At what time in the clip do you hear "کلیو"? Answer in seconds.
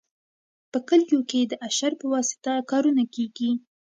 0.87-1.19